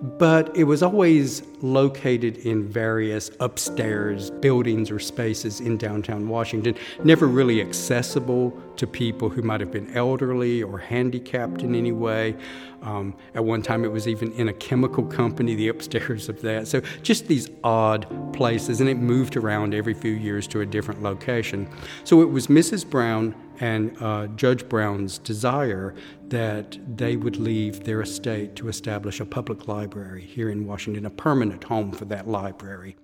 but 0.00 0.56
it 0.56 0.64
was 0.64 0.82
always 0.82 1.42
located 1.60 2.38
in 2.38 2.68
various 2.68 3.30
upstairs 3.40 4.30
buildings 4.30 4.90
or 4.90 4.98
spaces 4.98 5.60
in 5.60 5.76
downtown 5.76 6.28
Washington, 6.28 6.76
never 7.02 7.26
really 7.26 7.60
accessible 7.60 8.56
to 8.76 8.86
people 8.86 9.28
who 9.28 9.42
might 9.42 9.60
have 9.60 9.72
been 9.72 9.92
elderly 9.96 10.62
or 10.62 10.78
handicapped 10.78 11.62
in 11.62 11.74
any 11.74 11.90
way. 11.90 12.36
Um, 12.82 13.16
at 13.34 13.44
one 13.44 13.60
time, 13.60 13.84
it 13.84 13.90
was 13.90 14.06
even 14.06 14.30
in 14.32 14.48
a 14.48 14.52
chemical 14.52 15.04
company, 15.04 15.56
the 15.56 15.66
upstairs 15.68 16.28
of 16.28 16.40
that. 16.42 16.68
So, 16.68 16.80
just 17.02 17.26
these 17.26 17.50
odd 17.64 18.06
places, 18.32 18.80
and 18.80 18.88
it 18.88 18.98
moved 18.98 19.36
around 19.36 19.74
every 19.74 19.94
few 19.94 20.12
years 20.12 20.46
to 20.48 20.60
a 20.60 20.66
different 20.66 21.02
location. 21.02 21.68
So, 22.04 22.22
it 22.22 22.30
was 22.30 22.46
Mrs. 22.46 22.88
Brown 22.88 23.34
and 23.60 23.96
uh, 24.00 24.26
Judge 24.28 24.68
Brown's 24.68 25.18
desire 25.18 25.94
that 26.28 26.78
they 26.96 27.16
would 27.16 27.36
leave 27.36 27.84
their 27.84 28.02
estate 28.02 28.54
to 28.56 28.68
establish 28.68 29.20
a 29.20 29.26
public 29.26 29.68
library 29.68 30.22
here 30.22 30.50
in 30.50 30.66
Washington, 30.66 31.06
a 31.06 31.10
permanent 31.10 31.64
home 31.64 31.92
for 31.92 32.04
that 32.06 32.28
library. 32.28 32.96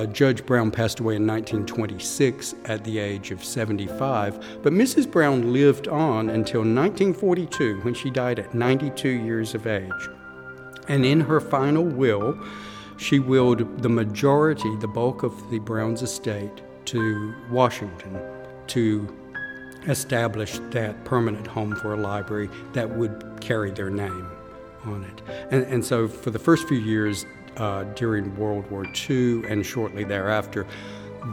Uh, 0.00 0.06
Judge 0.06 0.46
Brown 0.46 0.70
passed 0.70 1.00
away 1.00 1.16
in 1.16 1.26
1926 1.26 2.54
at 2.64 2.82
the 2.84 2.98
age 2.98 3.32
of 3.32 3.44
75, 3.44 4.62
but 4.62 4.72
Mrs. 4.72 5.10
Brown 5.10 5.52
lived 5.52 5.88
on 5.88 6.30
until 6.30 6.60
1942 6.60 7.80
when 7.82 7.92
she 7.92 8.08
died 8.08 8.38
at 8.38 8.54
92 8.54 9.10
years 9.10 9.54
of 9.54 9.66
age. 9.66 10.08
And 10.88 11.04
in 11.04 11.20
her 11.20 11.38
final 11.38 11.84
will, 11.84 12.34
she 12.96 13.18
willed 13.18 13.82
the 13.82 13.90
majority, 13.90 14.74
the 14.76 14.88
bulk 14.88 15.22
of 15.22 15.50
the 15.50 15.58
Browns' 15.58 16.00
estate, 16.00 16.62
to 16.86 17.34
Washington 17.50 18.18
to 18.68 19.06
establish 19.86 20.60
that 20.70 21.04
permanent 21.04 21.46
home 21.46 21.76
for 21.76 21.92
a 21.92 21.98
library 21.98 22.48
that 22.72 22.88
would 22.88 23.36
carry 23.42 23.70
their 23.70 23.90
name 23.90 24.30
on 24.86 25.04
it. 25.04 25.22
And, 25.50 25.64
and 25.64 25.84
so 25.84 26.08
for 26.08 26.30
the 26.30 26.38
first 26.38 26.66
few 26.66 26.78
years, 26.78 27.26
uh, 27.60 27.84
during 27.94 28.34
World 28.36 28.68
War 28.70 28.86
II 29.08 29.46
and 29.46 29.64
shortly 29.64 30.02
thereafter, 30.02 30.66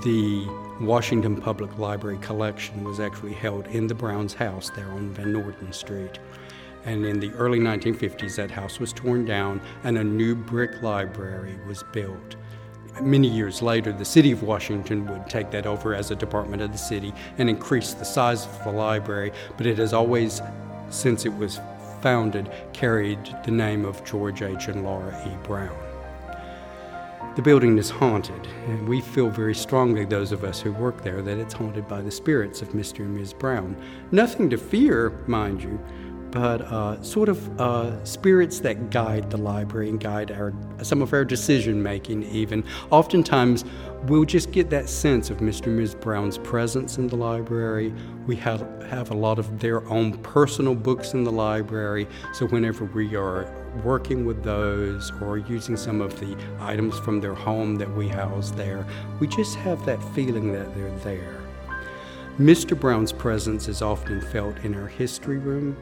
the 0.03 0.45
Washington 0.81 1.39
Public 1.41 1.79
Library 1.79 2.17
collection 2.19 2.83
was 2.83 2.99
actually 2.99 3.33
held 3.33 3.65
in 3.67 3.87
the 3.87 3.95
Browns' 3.95 4.33
house 4.33 4.69
there 4.71 4.91
on 4.91 5.13
Van 5.13 5.31
Norden 5.31 5.71
Street. 5.71 6.19
And 6.85 7.05
in 7.05 7.19
the 7.19 7.31
early 7.31 7.59
1950s, 7.59 8.35
that 8.35 8.51
house 8.51 8.79
was 8.79 8.93
torn 8.93 9.25
down 9.25 9.61
and 9.83 9.97
a 9.97 10.03
new 10.03 10.35
brick 10.35 10.81
library 10.81 11.57
was 11.65 11.83
built. 11.93 12.35
Many 13.01 13.27
years 13.27 13.61
later, 13.61 13.93
the 13.93 14.05
city 14.05 14.31
of 14.31 14.43
Washington 14.43 15.05
would 15.07 15.29
take 15.29 15.51
that 15.51 15.65
over 15.65 15.93
as 15.95 16.11
a 16.11 16.15
department 16.15 16.61
of 16.61 16.71
the 16.71 16.77
city 16.77 17.13
and 17.37 17.49
increase 17.49 17.93
the 17.93 18.05
size 18.05 18.45
of 18.45 18.63
the 18.63 18.71
library, 18.71 19.31
but 19.55 19.65
it 19.65 19.77
has 19.77 19.93
always, 19.93 20.41
since 20.89 21.25
it 21.25 21.33
was 21.33 21.59
founded, 22.01 22.51
carried 22.73 23.19
the 23.45 23.51
name 23.51 23.85
of 23.85 24.03
George 24.03 24.41
H. 24.41 24.67
and 24.67 24.83
Laura 24.83 25.15
E. 25.27 25.31
Brown. 25.43 25.86
The 27.37 27.43
building 27.43 27.77
is 27.77 27.91
haunted, 27.91 28.47
and 28.65 28.89
we 28.89 28.99
feel 28.99 29.29
very 29.29 29.53
strongly, 29.53 30.05
those 30.05 30.31
of 30.31 30.43
us 30.43 30.59
who 30.59 30.71
work 30.71 31.03
there, 31.03 31.21
that 31.21 31.37
it's 31.37 31.53
haunted 31.53 31.87
by 31.87 32.01
the 32.01 32.09
spirits 32.09 32.63
of 32.63 32.69
Mr. 32.69 33.01
and 33.01 33.15
Ms. 33.15 33.31
Brown. 33.31 33.77
Nothing 34.09 34.49
to 34.49 34.57
fear, 34.57 35.11
mind 35.27 35.61
you, 35.61 35.79
but 36.31 36.61
uh, 36.63 36.99
sort 37.03 37.29
of 37.29 37.61
uh, 37.61 38.03
spirits 38.03 38.59
that 38.61 38.89
guide 38.89 39.29
the 39.29 39.37
library 39.37 39.87
and 39.89 39.99
guide 39.99 40.31
our 40.31 40.51
some 40.81 41.03
of 41.03 41.13
our 41.13 41.23
decision 41.23 41.83
making. 41.83 42.23
Even 42.23 42.63
oftentimes, 42.89 43.65
we'll 44.07 44.25
just 44.25 44.51
get 44.51 44.71
that 44.71 44.89
sense 44.89 45.29
of 45.29 45.37
Mr. 45.37 45.67
and 45.67 45.77
Ms. 45.77 45.93
Brown's 45.93 46.39
presence 46.39 46.97
in 46.97 47.05
the 47.05 47.15
library. 47.15 47.93
We 48.25 48.35
have 48.37 48.61
have 48.89 49.11
a 49.11 49.15
lot 49.15 49.37
of 49.37 49.59
their 49.59 49.87
own 49.91 50.17
personal 50.23 50.73
books 50.73 51.13
in 51.13 51.23
the 51.23 51.31
library, 51.31 52.07
so 52.33 52.47
whenever 52.47 52.85
we 52.85 53.15
are 53.15 53.43
working 53.83 54.25
with 54.25 54.43
those 54.43 55.11
or 55.21 55.37
using 55.37 55.77
some 55.77 56.01
of 56.01 56.19
the 56.19 56.35
items 56.59 56.97
from 56.99 57.19
their 57.19 57.33
home 57.33 57.75
that 57.75 57.91
we 57.95 58.07
house 58.07 58.51
there, 58.51 58.85
we 59.19 59.27
just 59.27 59.55
have 59.57 59.85
that 59.85 60.01
feeling 60.13 60.51
that 60.53 60.73
they're 60.75 60.97
there. 60.99 61.41
Mr. 62.39 62.79
Brown's 62.79 63.11
presence 63.11 63.67
is 63.67 63.81
often 63.81 64.21
felt 64.21 64.55
in 64.59 64.75
our 64.75 64.87
history 64.87 65.37
room. 65.37 65.75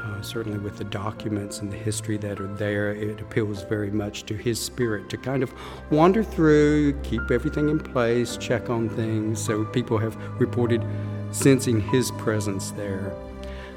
Uh, 0.00 0.20
certainly, 0.20 0.58
with 0.58 0.76
the 0.76 0.84
documents 0.84 1.60
and 1.60 1.72
the 1.72 1.76
history 1.76 2.18
that 2.18 2.40
are 2.40 2.52
there, 2.54 2.90
it 2.92 3.20
appeals 3.20 3.62
very 3.62 3.90
much 3.90 4.26
to 4.26 4.34
his 4.34 4.60
spirit 4.60 5.08
to 5.08 5.16
kind 5.16 5.42
of 5.42 5.54
wander 5.90 6.22
through, 6.22 6.92
keep 7.02 7.30
everything 7.30 7.70
in 7.70 7.78
place, 7.78 8.36
check 8.36 8.68
on 8.68 8.88
things. 8.88 9.42
So, 9.42 9.64
people 9.64 9.96
have 9.96 10.16
reported 10.40 10.84
sensing 11.30 11.80
his 11.80 12.10
presence 12.12 12.72
there. 12.72 13.14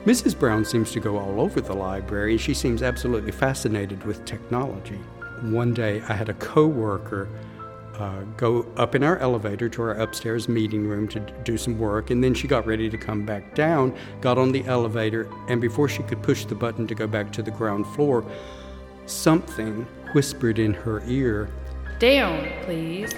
Mrs. 0.07 0.39
Brown 0.39 0.63
seems 0.63 0.93
to 0.93 1.01
go 1.01 1.17
all 1.17 1.41
over 1.41 1.59
the 1.59 1.73
library, 1.73 2.31
and 2.31 2.39
she 2.39 2.53
seems 2.53 2.81
absolutely 2.81 3.33
fascinated 3.33 4.05
with 4.05 4.23
technology. 4.23 5.01
One 5.41 5.73
day, 5.73 6.01
I 6.07 6.13
had 6.13 6.29
a 6.29 6.33
coworker 6.35 7.27
uh, 7.95 8.21
go 8.37 8.65
up 8.77 8.95
in 8.95 9.03
our 9.03 9.17
elevator 9.17 9.67
to 9.67 9.81
our 9.81 9.95
upstairs 9.95 10.47
meeting 10.47 10.87
room 10.87 11.09
to 11.09 11.19
do 11.43 11.57
some 11.57 11.77
work, 11.77 12.09
and 12.09 12.23
then 12.23 12.33
she 12.33 12.47
got 12.47 12.65
ready 12.65 12.89
to 12.89 12.97
come 12.97 13.25
back 13.25 13.53
down, 13.53 13.93
got 14.21 14.37
on 14.37 14.53
the 14.53 14.63
elevator, 14.63 15.29
and 15.49 15.59
before 15.59 15.89
she 15.89 16.03
could 16.03 16.23
push 16.23 16.45
the 16.45 16.55
button 16.55 16.87
to 16.87 16.95
go 16.95 17.05
back 17.05 17.33
to 17.33 17.43
the 17.43 17.51
ground 17.51 17.85
floor, 17.87 18.23
something 19.07 19.85
whispered 20.13 20.57
in 20.57 20.73
her 20.73 21.03
ear, 21.05 21.49
Down, 21.99 22.47
please. 22.63 23.13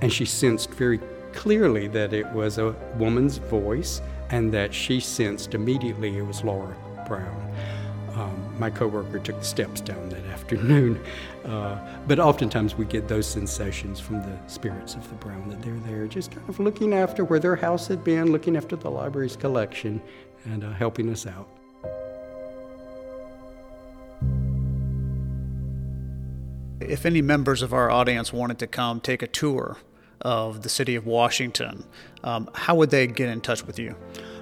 And 0.00 0.10
she 0.10 0.24
sensed 0.24 0.70
very 0.70 0.98
clearly 1.32 1.88
that 1.88 2.12
it 2.12 2.26
was 2.32 2.58
a 2.58 2.74
woman's 2.96 3.38
voice 3.38 4.00
and 4.30 4.52
that 4.52 4.72
she 4.72 5.00
sensed 5.00 5.54
immediately 5.54 6.16
it 6.16 6.26
was 6.26 6.42
Laura 6.42 6.74
Brown. 7.06 7.54
Um, 8.14 8.54
my 8.58 8.68
coworker 8.68 9.18
took 9.18 9.38
the 9.38 9.44
steps 9.44 9.80
down 9.80 10.08
that 10.10 10.24
afternoon, 10.32 11.02
uh, 11.44 11.78
but 12.06 12.18
oftentimes 12.18 12.74
we 12.74 12.84
get 12.84 13.08
those 13.08 13.26
sensations 13.26 14.00
from 14.00 14.20
the 14.22 14.38
spirits 14.46 14.94
of 14.94 15.08
the 15.08 15.14
Brown 15.16 15.48
that 15.48 15.62
they're 15.62 15.74
there, 15.90 16.06
just 16.06 16.30
kind 16.30 16.46
of 16.48 16.60
looking 16.60 16.92
after 16.92 17.24
where 17.24 17.38
their 17.38 17.56
house 17.56 17.86
had 17.86 18.04
been, 18.04 18.30
looking 18.32 18.56
after 18.56 18.76
the 18.76 18.90
library's 18.90 19.36
collection, 19.36 20.00
and 20.44 20.64
uh, 20.64 20.72
helping 20.72 21.10
us 21.10 21.26
out. 21.26 21.48
If 26.80 27.06
any 27.06 27.22
members 27.22 27.62
of 27.62 27.72
our 27.72 27.90
audience 27.90 28.32
wanted 28.32 28.58
to 28.58 28.66
come 28.66 29.00
take 29.00 29.22
a 29.22 29.26
tour 29.26 29.78
of 30.22 30.62
the 30.62 30.68
city 30.68 30.94
of 30.94 31.06
Washington, 31.06 31.84
um, 32.24 32.48
how 32.54 32.74
would 32.74 32.90
they 32.90 33.06
get 33.06 33.28
in 33.28 33.40
touch 33.40 33.66
with 33.66 33.78
you? 33.78 33.94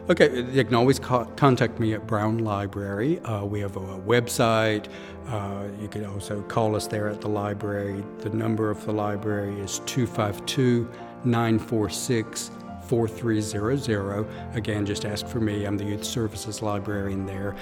Okay, 0.08 0.42
they 0.42 0.64
can 0.64 0.74
always 0.74 0.98
co- 0.98 1.26
contact 1.36 1.78
me 1.78 1.94
at 1.94 2.06
Brown 2.06 2.38
Library. 2.38 3.20
Uh, 3.20 3.44
we 3.44 3.60
have 3.60 3.76
a, 3.76 3.80
website. 3.80 4.88
Uh, 5.28 5.68
you 5.80 5.88
can 5.88 6.04
also 6.04 6.42
call 6.42 6.74
us 6.74 6.86
there 6.86 7.08
at 7.08 7.20
the 7.20 7.28
library. 7.28 8.02
The 8.18 8.30
number 8.30 8.70
of 8.70 8.84
the 8.84 8.92
library 8.92 9.60
is 9.60 9.80
252 9.86 10.90
946 11.24 12.50
4300. 12.86 14.26
Again, 14.54 14.84
just 14.84 15.04
ask 15.04 15.24
for 15.28 15.38
me. 15.38 15.64
I'm 15.64 15.76
the 15.76 15.84
Youth 15.84 16.02
Services 16.02 16.60
Librarian 16.60 17.24
there. 17.24 17.54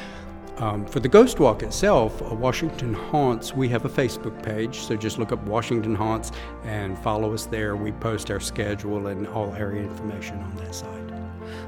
Um, 0.61 0.85
for 0.87 0.99
the 0.99 1.09
Ghost 1.09 1.39
Walk 1.39 1.63
itself, 1.63 2.21
uh, 2.21 2.35
Washington 2.35 2.93
Haunts, 2.93 3.55
we 3.55 3.69
have 3.69 3.85
a 3.85 3.89
Facebook 3.89 4.43
page, 4.43 4.81
so 4.81 4.97
just 4.97 5.19
look 5.19 5.31
up 5.31 5.41
Washington 5.45 5.95
Haunts 5.95 6.33
and 6.65 6.99
follow 6.99 7.33
us 7.33 7.47
there. 7.47 7.77
We 7.77 7.93
post 7.93 8.31
our 8.31 8.41
schedule 8.41 9.07
and 9.07 9.29
all 9.29 9.55
area 9.55 9.83
information 9.83 10.39
on 10.39 10.57
that 10.57 10.75
site. 10.75 11.13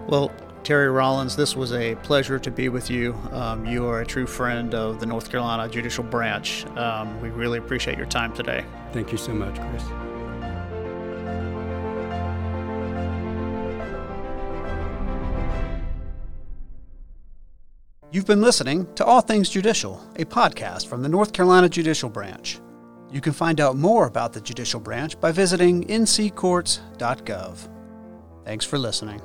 Well, 0.08 0.32
Terry 0.64 0.90
Rollins, 0.90 1.36
this 1.36 1.54
was 1.54 1.72
a 1.72 1.94
pleasure 1.96 2.38
to 2.38 2.50
be 2.50 2.68
with 2.68 2.90
you. 2.90 3.14
Um, 3.30 3.64
you 3.64 3.86
are 3.86 4.00
a 4.00 4.06
true 4.06 4.26
friend 4.26 4.74
of 4.74 4.98
the 4.98 5.06
North 5.06 5.30
Carolina 5.30 5.70
Judicial 5.70 6.04
Branch. 6.04 6.66
Um, 6.76 7.20
we 7.20 7.30
really 7.30 7.58
appreciate 7.58 7.96
your 7.96 8.06
time 8.06 8.34
today. 8.34 8.64
Thank 8.92 9.12
you 9.12 9.18
so 9.18 9.32
much, 9.32 9.54
Chris. 9.54 10.19
You've 18.12 18.26
been 18.26 18.40
listening 18.40 18.92
to 18.96 19.04
All 19.04 19.20
Things 19.20 19.48
Judicial, 19.48 20.04
a 20.16 20.24
podcast 20.24 20.88
from 20.88 21.00
the 21.00 21.08
North 21.08 21.32
Carolina 21.32 21.68
Judicial 21.68 22.10
Branch. 22.10 22.58
You 23.08 23.20
can 23.20 23.32
find 23.32 23.60
out 23.60 23.76
more 23.76 24.08
about 24.08 24.32
the 24.32 24.40
Judicial 24.40 24.80
Branch 24.80 25.18
by 25.20 25.30
visiting 25.30 25.84
nccourts.gov. 25.84 27.68
Thanks 28.44 28.64
for 28.64 28.78
listening. 28.78 29.22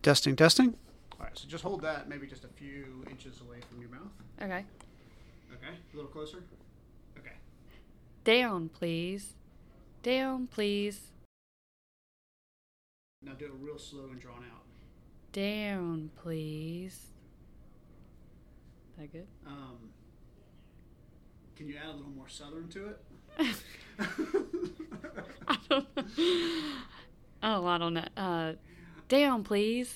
Testing, 0.00 0.34
testing. 0.34 0.74
All 1.18 1.26
right, 1.26 1.36
so 1.36 1.46
just 1.46 1.62
hold 1.62 1.82
that 1.82 2.08
maybe 2.08 2.26
just 2.26 2.44
a 2.44 2.48
few 2.48 3.04
inches 3.10 3.42
away 3.42 3.58
from 3.68 3.82
your 3.82 3.90
mouth. 3.90 4.08
Okay. 4.40 4.64
Okay, 5.54 5.74
a 5.92 5.96
little 5.96 6.10
closer. 6.10 6.42
Okay. 7.18 7.34
Down, 8.24 8.68
please. 8.68 9.34
Down, 10.02 10.46
please. 10.46 11.12
Now 13.22 13.32
do 13.32 13.46
it 13.46 13.52
real 13.60 13.78
slow 13.78 14.04
and 14.10 14.20
drawn 14.20 14.44
out. 14.44 14.64
Down, 15.32 16.10
please. 16.22 17.06
That 18.98 19.12
good? 19.12 19.26
Um, 19.46 19.90
can 21.56 21.68
you 21.68 21.76
add 21.76 21.88
a 21.88 21.96
little 21.96 22.10
more 22.10 22.28
southern 22.28 22.68
to 22.68 22.88
it? 22.88 23.00
I 25.48 25.58
don't 25.68 25.96
know. 25.96 26.04
Oh, 27.42 27.66
I 27.66 27.78
don't 27.78 27.94
know. 27.94 28.04
Uh, 28.16 28.52
down, 29.08 29.44
please. 29.44 29.94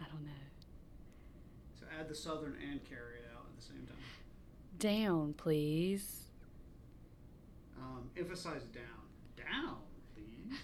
I 0.00 0.04
don't 0.10 0.24
know. 0.24 0.30
So 1.78 1.86
add 1.98 2.08
the 2.08 2.14
southern 2.14 2.56
and 2.70 2.84
carry 2.84 3.16
it 3.18 3.30
out 3.34 3.46
at 3.48 3.56
the 3.60 3.66
same 3.66 3.86
time. 3.86 3.96
Down, 4.84 5.32
please. 5.38 6.24
Um, 7.80 8.10
emphasize 8.18 8.64
down. 8.64 8.84
Down, 9.34 9.76
please. 10.14 10.58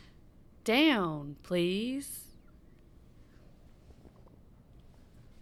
Down, 0.63 1.37
please. 1.43 2.30